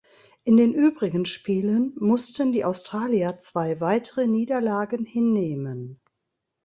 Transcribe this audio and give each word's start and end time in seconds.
In 0.45 0.57
den 0.57 0.73
übrigen 0.73 1.27
Spielen 1.27 1.95
mussten 1.99 2.53
die 2.53 2.65
Australier 2.65 3.37
zwei 3.37 3.79
weitere 3.79 4.25
Niederlagen 4.25 5.05
hinnehmen. 5.05 6.01